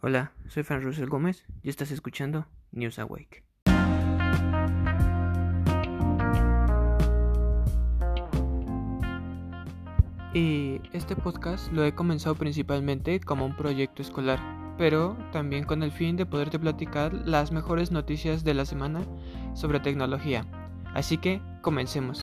[0.00, 3.42] Hola, soy Fran Russell Gómez y estás escuchando News Awake.
[10.32, 14.38] Y este podcast lo he comenzado principalmente como un proyecto escolar,
[14.78, 19.00] pero también con el fin de poderte platicar las mejores noticias de la semana
[19.54, 20.44] sobre tecnología.
[20.94, 22.20] Así que comencemos.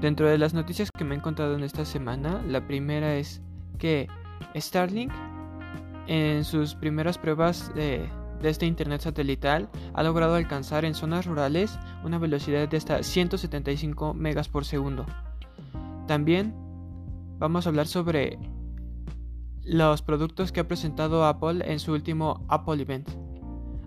[0.00, 3.42] Dentro de las noticias que me he encontrado en esta semana, la primera es
[3.78, 4.08] que
[4.56, 5.12] Starlink
[6.06, 8.08] en sus primeras pruebas de,
[8.42, 14.48] este Internet satelital ha logrado alcanzar en zonas rurales una velocidad de hasta 175 megas
[14.48, 15.06] por segundo.
[16.08, 16.52] También
[17.38, 18.38] vamos a hablar sobre
[19.62, 23.08] los productos que ha presentado Apple en su último Apple Event.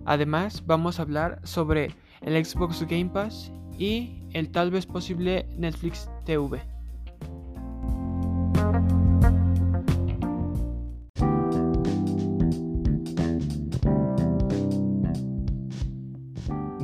[0.06, 6.08] Además, vamos a hablar sobre el Xbox Game Pass y el tal vez posible Netflix
[6.24, 6.75] TV.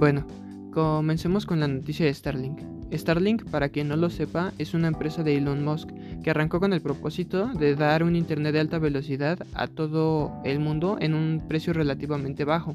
[0.03, 0.27] Bueno,
[0.73, 2.59] comencemos con la noticia de Starlink.
[2.93, 5.91] Starlink, para quien no lo sepa, es una empresa de Elon Musk
[6.25, 10.59] que arrancó con el propósito de dar un Internet de alta velocidad a todo el
[10.59, 12.75] mundo en un precio relativamente bajo.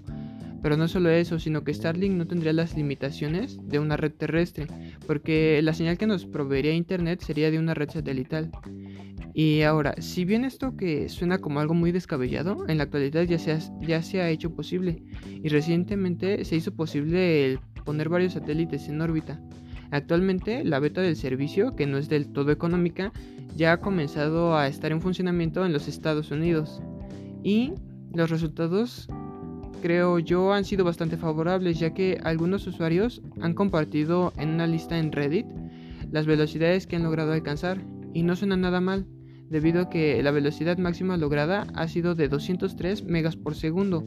[0.61, 4.67] Pero no solo eso, sino que Starlink no tendría las limitaciones de una red terrestre,
[5.05, 8.51] porque la señal que nos proveería Internet sería de una red satelital.
[9.39, 13.37] Y ahora, si bien esto que suena como algo muy descabellado, en la actualidad ya
[13.37, 15.03] se ha, ya se ha hecho posible
[15.43, 19.39] y recientemente se hizo posible el poner varios satélites en órbita.
[19.91, 23.11] Actualmente la beta del servicio, que no es del todo económica,
[23.55, 26.81] ya ha comenzado a estar en funcionamiento en los Estados Unidos.
[27.43, 27.73] Y
[28.15, 29.07] los resultados,
[29.83, 34.97] creo yo, han sido bastante favorables, ya que algunos usuarios han compartido en una lista
[34.97, 35.45] en Reddit
[36.09, 37.77] las velocidades que han logrado alcanzar,
[38.15, 39.05] y no suena nada mal
[39.49, 44.05] debido a que la velocidad máxima lograda ha sido de 203 megas por segundo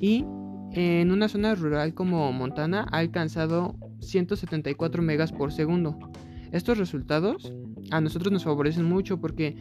[0.00, 0.24] y
[0.72, 5.96] en una zona rural como Montana ha alcanzado 174 megas por segundo.
[6.52, 7.52] Estos resultados
[7.90, 9.56] a nosotros nos favorecen mucho porque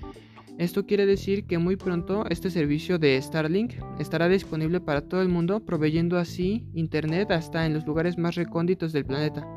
[0.58, 5.30] esto quiere decir que muy pronto este servicio de Starlink estará disponible para todo el
[5.30, 9.48] mundo, proveyendo así internet hasta en los lugares más recónditos del planeta,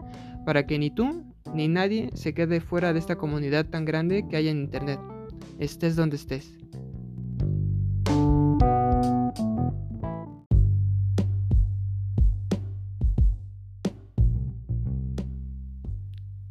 [0.46, 4.36] para que ni tú ni nadie se quede fuera de esta comunidad tan grande que
[4.36, 4.98] hay en internet
[5.58, 6.52] estés donde estés.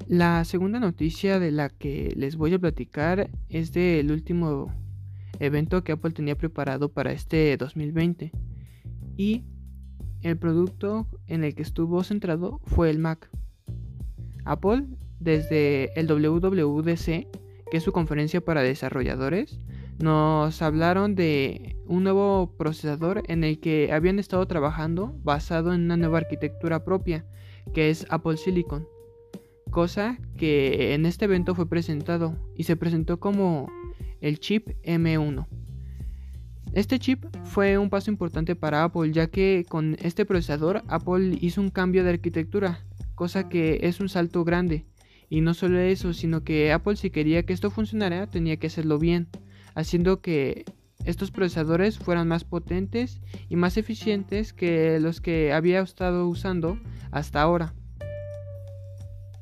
[0.07, 4.71] La segunda noticia de la que les voy a platicar es del último
[5.39, 8.31] evento que Apple tenía preparado para este 2020
[9.17, 9.43] y
[10.21, 13.29] el producto en el que estuvo centrado fue el Mac.
[14.45, 14.85] Apple
[15.19, 17.27] desde el WWDC
[17.75, 19.59] que es su conferencia para desarrolladores,
[19.99, 25.97] nos hablaron de un nuevo procesador en el que habían estado trabajando basado en una
[25.97, 27.25] nueva arquitectura propia,
[27.73, 28.87] que es Apple Silicon.
[29.71, 33.69] Cosa que en este evento fue presentado y se presentó como
[34.21, 35.45] el chip M1.
[36.71, 41.59] Este chip fue un paso importante para Apple ya que con este procesador Apple hizo
[41.59, 42.85] un cambio de arquitectura,
[43.15, 44.85] cosa que es un salto grande
[45.29, 48.99] y no solo eso, sino que Apple si quería que esto funcionara tenía que hacerlo
[48.99, 49.27] bien,
[49.73, 50.65] haciendo que
[51.05, 56.79] estos procesadores fueran más potentes y más eficientes que los que había estado usando
[57.11, 57.73] hasta ahora.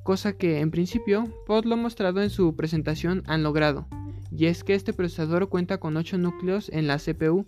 [0.03, 3.87] Cosa que en principio Pod lo mostrado en su presentación han logrado,
[4.35, 7.45] y es que este procesador cuenta con 8 núcleos en la CPU,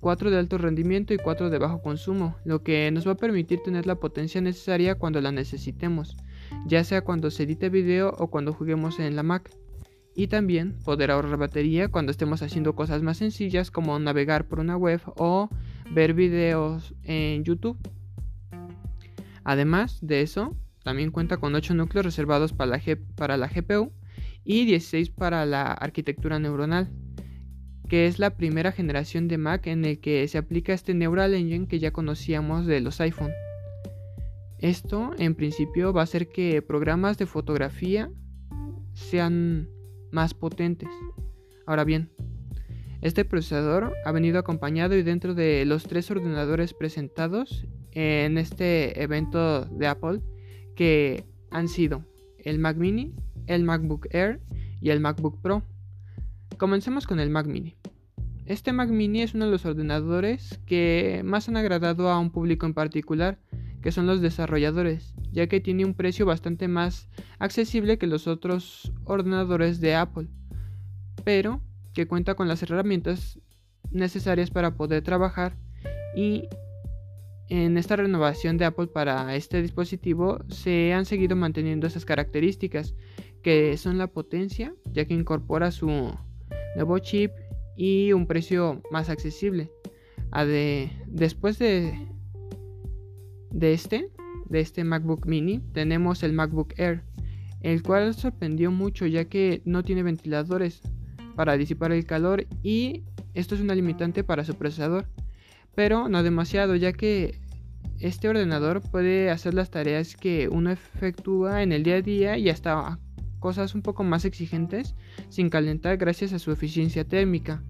[0.00, 3.60] 4 de alto rendimiento y 4 de bajo consumo, lo que nos va a permitir
[3.64, 6.16] tener la potencia necesaria cuando la necesitemos,
[6.66, 9.50] ya sea cuando se edite video o cuando juguemos en la Mac.
[10.14, 14.76] Y también poder ahorrar batería cuando estemos haciendo cosas más sencillas como navegar por una
[14.76, 15.50] web o
[15.92, 17.76] ver videos en YouTube.
[19.44, 22.80] Además de eso, también cuenta con 8 núcleos reservados para la,
[23.14, 23.92] para la GPU
[24.44, 26.90] y 16 para la arquitectura neuronal,
[27.88, 31.68] que es la primera generación de Mac en el que se aplica este Neural Engine
[31.68, 33.32] que ya conocíamos de los iPhone.
[34.58, 38.10] Esto en principio va a hacer que programas de fotografía
[38.94, 39.68] sean
[40.10, 40.88] más potentes.
[41.66, 42.10] Ahora bien,
[43.02, 49.66] este procesador ha venido acompañado y dentro de los tres ordenadores presentados en este evento
[49.66, 50.20] de Apple
[50.74, 52.04] que han sido
[52.38, 53.14] el Mac mini,
[53.46, 54.40] el MacBook Air
[54.80, 55.62] y el MacBook Pro.
[56.56, 57.76] Comencemos con el Mac mini.
[58.46, 62.64] Este Mac mini es uno de los ordenadores que más han agradado a un público
[62.64, 63.38] en particular
[63.86, 68.92] que son los desarrolladores, ya que tiene un precio bastante más accesible que los otros
[69.04, 70.26] ordenadores de Apple,
[71.22, 71.60] pero
[71.94, 73.38] que cuenta con las herramientas
[73.92, 75.56] necesarias para poder trabajar
[76.16, 76.48] y
[77.48, 82.96] en esta renovación de Apple para este dispositivo se han seguido manteniendo esas características
[83.40, 86.12] que son la potencia ya que incorpora su
[86.74, 87.30] nuevo chip
[87.76, 89.70] y un precio más accesible.
[91.06, 92.15] después de,
[93.56, 94.10] de este,
[94.50, 97.02] de este MacBook mini, tenemos el MacBook Air,
[97.62, 100.82] el cual sorprendió mucho ya que no tiene ventiladores
[101.36, 105.06] para disipar el calor y esto es una limitante para su procesador,
[105.74, 107.40] pero no demasiado ya que
[107.98, 112.50] este ordenador puede hacer las tareas que uno efectúa en el día a día y
[112.50, 112.98] hasta
[113.40, 114.94] cosas un poco más exigentes
[115.30, 117.62] sin calentar gracias a su eficiencia térmica.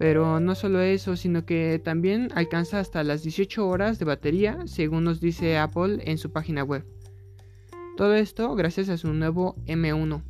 [0.00, 5.04] Pero no solo eso, sino que también alcanza hasta las 18 horas de batería, según
[5.04, 6.86] nos dice Apple en su página web.
[7.98, 10.22] Todo esto gracias a su nuevo M1.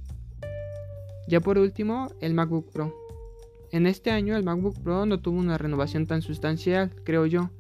[1.29, 2.93] Ya por último, el MacBook Pro.
[3.71, 7.53] En este año el MacBook Pro no tuvo una renovación tan sustancial, creo yo,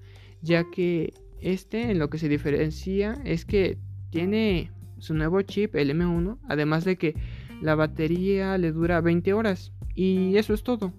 [0.42, 3.78] ya que este en lo que se diferencia es que
[4.10, 7.14] tiene su nuevo chip, el M1, además de que
[7.62, 10.92] la batería le dura 20 horas y eso es todo.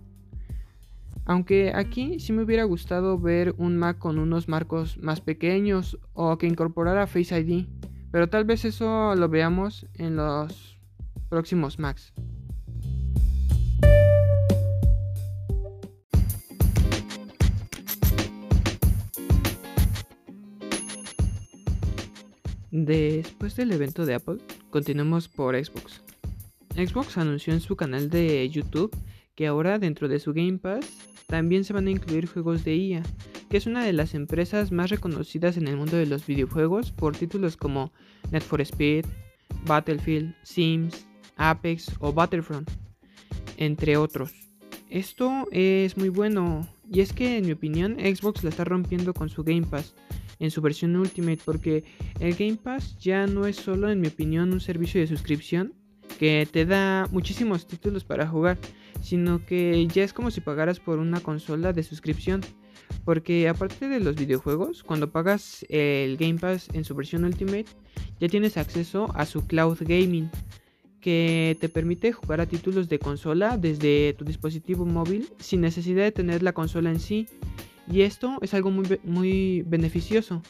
[1.31, 6.37] Aunque aquí sí me hubiera gustado ver un Mac con unos marcos más pequeños o
[6.37, 7.67] que incorporara Face ID,
[8.11, 10.77] pero tal vez eso lo veamos en los
[11.29, 12.11] próximos Macs.
[22.71, 24.39] Después del evento de Apple,
[24.69, 26.01] continuamos por Xbox.
[26.75, 28.93] Xbox anunció en su canal de YouTube
[29.33, 33.03] que ahora dentro de su Game Pass también se van a incluir juegos de IA,
[33.49, 37.15] que es una de las empresas más reconocidas en el mundo de los videojuegos por
[37.15, 37.93] títulos como
[38.31, 39.05] Net for Speed,
[39.65, 41.07] Battlefield, Sims,
[41.37, 42.69] Apex o Battlefront,
[43.55, 44.33] entre otros.
[44.89, 49.29] Esto es muy bueno y es que en mi opinión Xbox la está rompiendo con
[49.29, 49.95] su Game Pass
[50.39, 51.85] en su versión Ultimate porque
[52.19, 55.73] el Game Pass ya no es solo en mi opinión un servicio de suscripción
[56.19, 58.57] que te da muchísimos títulos para jugar,
[59.01, 62.41] sino que ya es como si pagaras por una consola de suscripción.
[63.05, 67.65] Porque aparte de los videojuegos, cuando pagas el Game Pass en su versión Ultimate,
[68.19, 70.29] ya tienes acceso a su cloud gaming,
[70.99, 76.11] que te permite jugar a títulos de consola desde tu dispositivo móvil sin necesidad de
[76.11, 77.27] tener la consola en sí.
[77.91, 80.43] Y esto es algo muy, muy beneficioso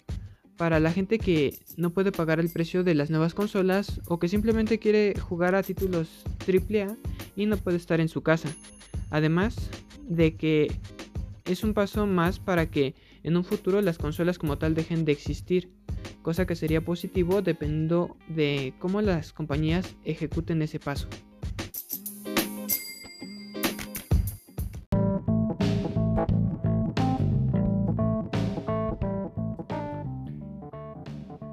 [0.61, 4.27] para la gente que no puede pagar el precio de las nuevas consolas o que
[4.27, 6.97] simplemente quiere jugar a títulos AAA
[7.35, 8.47] y no puede estar en su casa.
[9.09, 9.55] Además
[10.07, 10.71] de que
[11.45, 12.93] es un paso más para que
[13.23, 15.71] en un futuro las consolas como tal dejen de existir,
[16.21, 21.07] cosa que sería positivo dependiendo de cómo las compañías ejecuten ese paso.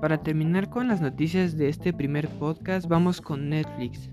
[0.09, 4.09] Para terminar con las noticias de este primer podcast, vamos con Netflix.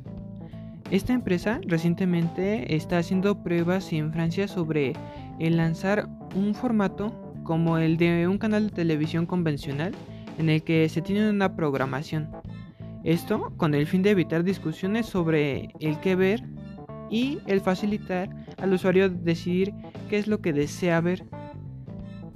[0.91, 4.91] Esta empresa recientemente está haciendo pruebas en Francia sobre
[5.39, 9.93] el lanzar un formato como el de un canal de televisión convencional
[10.37, 12.29] en el que se tiene una programación.
[13.05, 16.43] Esto con el fin de evitar discusiones sobre el qué ver
[17.09, 19.73] y el facilitar al usuario decidir
[20.09, 21.23] qué es lo que desea ver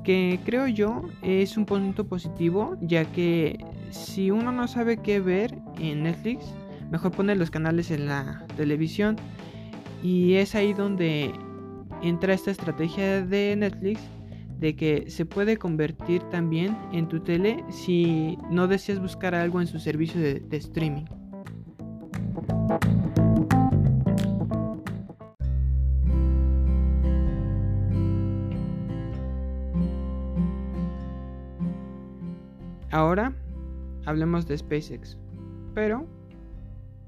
[0.04, 5.58] que creo yo es un punto positivo, ya que si uno no sabe qué ver
[5.80, 6.46] en Netflix,
[6.92, 9.16] mejor pone los canales en la televisión
[10.02, 11.32] y es ahí donde
[12.02, 14.02] entra esta estrategia de Netflix
[14.60, 19.68] de que se puede convertir también en tu tele si no deseas buscar algo en
[19.68, 21.06] su servicio de, de streaming.
[33.10, 33.34] Ahora
[34.06, 35.18] hablemos de SpaceX.
[35.74, 36.06] Pero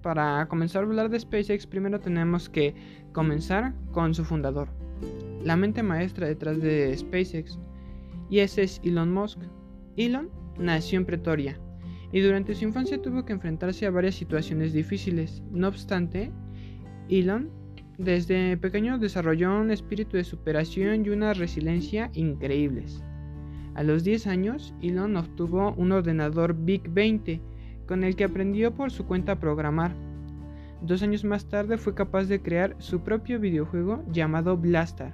[0.01, 2.74] para comenzar a hablar de SpaceX primero tenemos que
[3.12, 4.67] comenzar con su fundador,
[5.43, 7.60] la mente maestra detrás de SpaceX,
[8.31, 9.41] y ese es Elon Musk.
[9.96, 11.60] Elon nació en Pretoria
[12.12, 15.43] y durante su infancia tuvo que enfrentarse a varias situaciones difíciles.
[15.51, 16.31] No obstante,
[17.10, 17.51] Elon
[18.00, 23.03] desde pequeño desarrolló un espíritu de superación y una resiliencia increíbles.
[23.73, 27.41] A los 10 años, Elon obtuvo un ordenador Big 20
[27.87, 29.93] con el que aprendió por su cuenta a programar.
[30.81, 35.13] Dos años más tarde fue capaz de crear su propio videojuego llamado Blaster,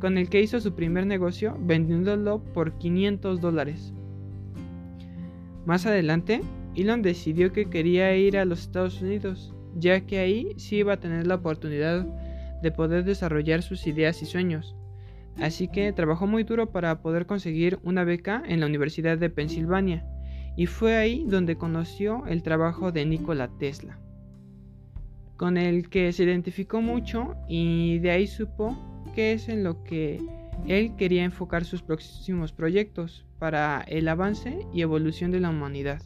[0.00, 3.92] con el que hizo su primer negocio vendiéndolo por 500 dólares.
[5.66, 6.40] Más adelante,
[6.76, 11.00] Elon decidió que quería ir a los Estados Unidos, ya que ahí sí iba a
[11.00, 12.06] tener la oportunidad
[12.62, 14.76] de poder desarrollar sus ideas y sueños.
[15.40, 20.06] Así que trabajó muy duro para poder conseguir una beca en la Universidad de Pensilvania,
[20.56, 23.98] y fue ahí donde conoció el trabajo de Nikola Tesla,
[25.36, 28.76] con el que se identificó mucho y de ahí supo
[29.14, 30.20] que es en lo que
[30.66, 36.02] él quería enfocar sus próximos proyectos para el avance y evolución de la humanidad.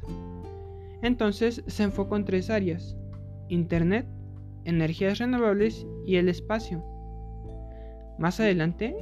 [1.02, 2.96] Entonces se enfocó en tres áreas,
[3.48, 4.06] Internet,
[4.64, 6.84] energías renovables y el espacio.
[8.18, 8.94] Más adelante,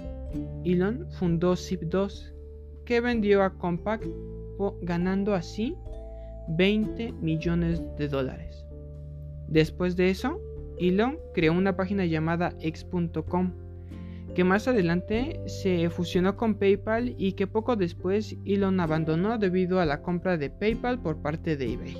[0.64, 2.32] Elon fundó Zip2,
[2.84, 4.06] que vendió a Compaq
[4.82, 5.76] ganando así
[6.48, 8.66] 20 millones de dólares.
[9.48, 10.40] Después de eso,
[10.78, 13.52] Elon creó una página llamada x.com,
[14.34, 19.86] que más adelante se fusionó con PayPal y que poco después Elon abandonó debido a
[19.86, 21.96] la compra de PayPal por parte de eBay.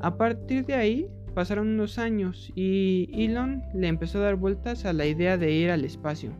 [0.00, 4.92] A partir de ahí pasaron unos años y Elon le empezó a dar vueltas a
[4.92, 6.30] la idea de ir al espacio.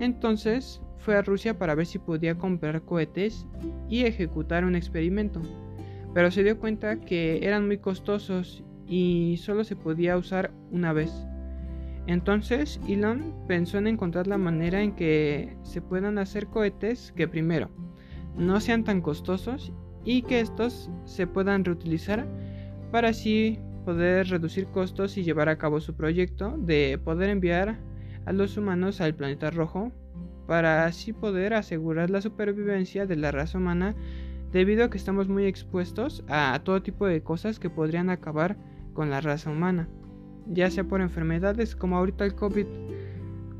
[0.00, 3.46] Entonces fue a Rusia para ver si podía comprar cohetes
[3.88, 5.40] y ejecutar un experimento,
[6.14, 11.12] pero se dio cuenta que eran muy costosos y solo se podía usar una vez.
[12.06, 17.70] Entonces Elon pensó en encontrar la manera en que se puedan hacer cohetes que primero
[18.36, 19.72] no sean tan costosos
[20.04, 22.26] y que estos se puedan reutilizar
[22.90, 27.78] para así poder reducir costos y llevar a cabo su proyecto de poder enviar
[28.26, 29.92] a los humanos al planeta rojo
[30.46, 33.94] para así poder asegurar la supervivencia de la raza humana
[34.52, 38.56] debido a que estamos muy expuestos a todo tipo de cosas que podrían acabar
[38.92, 39.88] con la raza humana,
[40.46, 42.66] ya sea por enfermedades como ahorita el COVID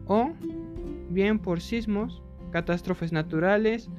[0.06, 0.33] o
[1.11, 3.90] bien por sismos, catástrofes naturales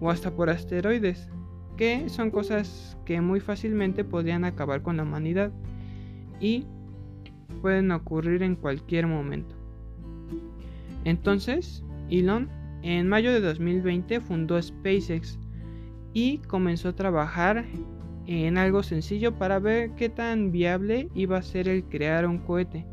[0.00, 1.28] o hasta por asteroides,
[1.76, 5.50] que son cosas que muy fácilmente podrían acabar con la humanidad
[6.38, 6.66] y
[7.60, 9.53] pueden ocurrir en cualquier momento.
[11.04, 12.48] Entonces, Elon
[12.82, 15.38] en mayo de 2020 fundó SpaceX
[16.12, 17.64] y comenzó a trabajar
[18.26, 22.86] en algo sencillo para ver qué tan viable iba a ser el crear un cohete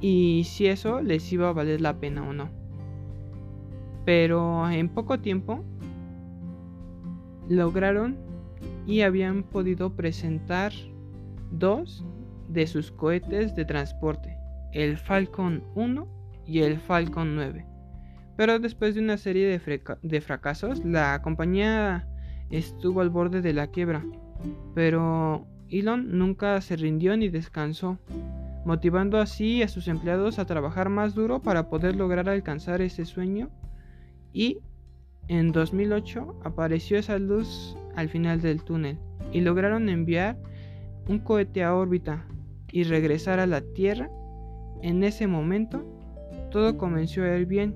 [0.00, 2.50] y si eso les iba a valer la pena o no.
[4.04, 5.64] Pero en poco tiempo
[7.48, 8.16] lograron
[8.86, 10.72] y habían podido presentar
[11.50, 12.04] dos
[12.48, 14.36] de sus cohetes de transporte,
[14.72, 16.17] el Falcon 1
[16.48, 17.66] y el Falcon 9.
[18.36, 22.08] Pero después de una serie de, fracasos, la compañía
[22.50, 24.04] estuvo al borde de la quiebra.
[24.74, 27.98] Pero Elon nunca se rindió ni descansó,
[28.64, 33.50] motivando así a sus empleados a trabajar más duro para poder lograr alcanzar ese sueño.
[34.32, 34.60] Y
[35.26, 38.98] en 2008 apareció esa luz al final del túnel
[39.32, 40.38] y lograron enviar
[41.08, 42.24] un cohete a órbita
[42.70, 44.08] y regresar a la Tierra.
[44.80, 45.97] En ese momento
[46.50, 47.74] todo comenzó a ir bien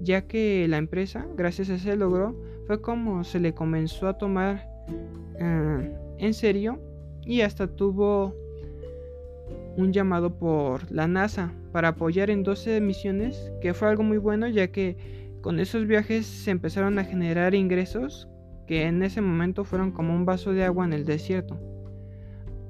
[0.00, 2.34] ya que la empresa, gracias a ese logro,
[2.66, 4.66] fue como se le comenzó a tomar
[5.38, 6.78] eh, en serio
[7.22, 8.34] y hasta tuvo
[9.76, 14.48] un llamado por la NASA para apoyar en 12 misiones, que fue algo muy bueno
[14.48, 14.96] ya que
[15.42, 18.28] con esos viajes se empezaron a generar ingresos
[18.66, 21.58] que en ese momento fueron como un vaso de agua en el desierto.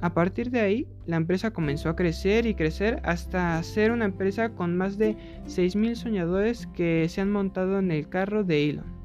[0.01, 4.51] A partir de ahí, la empresa comenzó a crecer y crecer hasta ser una empresa
[4.51, 5.17] con más de
[5.47, 9.01] 6.000 soñadores que se han montado en el carro de Elon.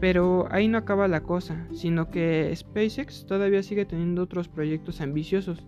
[0.00, 5.66] Pero ahí no acaba la cosa, sino que SpaceX todavía sigue teniendo otros proyectos ambiciosos,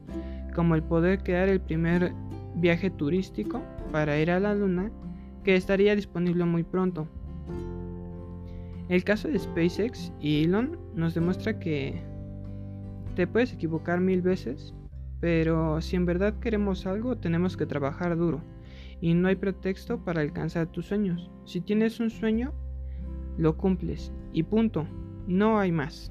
[0.55, 2.13] como el poder crear el primer
[2.55, 3.61] viaje turístico
[3.93, 4.91] para ir a la Luna,
[5.45, 7.09] que estaría disponible muy pronto.
[8.89, 12.10] El caso de SpaceX y Elon nos demuestra que
[13.21, 14.73] te puedes equivocar mil veces,
[15.21, 18.41] pero si en verdad queremos algo tenemos que trabajar duro
[18.99, 21.31] y no hay pretexto para alcanzar tus sueños.
[21.45, 22.55] Si tienes un sueño,
[23.37, 24.87] lo cumples y punto,
[25.27, 26.11] no hay más.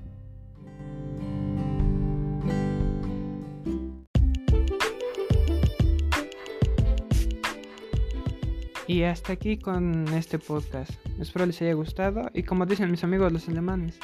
[8.86, 10.92] Y hasta aquí con este podcast.
[11.20, 13.98] Espero les haya gustado y como dicen mis amigos los alemanes,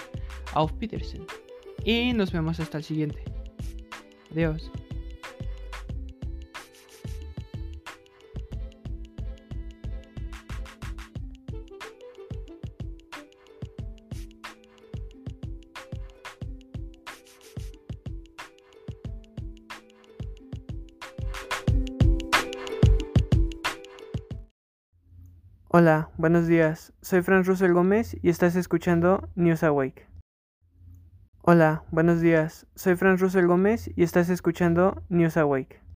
[0.55, 1.21] auf Petersen.
[1.85, 3.23] Y nos vemos hasta el siguiente.
[4.31, 4.71] Adiós.
[25.67, 26.93] Hola, buenos días.
[27.01, 30.14] Soy Franz Russell Gómez y estás escuchando News Awake.
[31.47, 32.65] Hola, buenos días.
[32.73, 35.79] Soy Franz Russell Gómez y estás escuchando News Awake.